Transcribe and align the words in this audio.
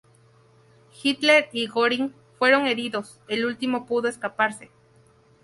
Hitler 1.03 1.49
y 1.51 1.67
Göring 1.67 2.15
fueron 2.39 2.65
heridos, 2.65 3.19
el 3.27 3.45
último 3.45 3.85
pudo 3.85 4.07
escaparse. 4.07 4.71